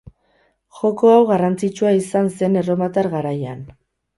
Joko 0.77 1.11
hau 1.17 1.19
garrantzitsua 1.33 1.93
izan 1.99 2.33
zen 2.39 2.61
erromatar 2.63 3.11
garaian. 3.17 3.63